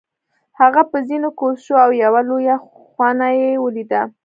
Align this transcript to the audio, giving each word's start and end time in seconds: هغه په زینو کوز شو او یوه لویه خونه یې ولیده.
هغه 0.59 0.81
په 0.91 0.97
زینو 1.07 1.29
کوز 1.39 1.55
شو 1.65 1.75
او 1.85 1.91
یوه 2.03 2.21
لویه 2.29 2.55
خونه 2.65 3.27
یې 3.39 3.49
ولیده. 3.63 4.01